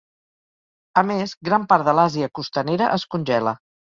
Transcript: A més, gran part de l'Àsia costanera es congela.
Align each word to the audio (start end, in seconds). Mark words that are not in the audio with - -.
A 1.01 1.03
més, 1.09 1.35
gran 1.51 1.67
part 1.73 1.85
de 1.89 1.95
l'Àsia 1.99 2.31
costanera 2.39 2.91
es 2.97 3.09
congela. 3.17 3.57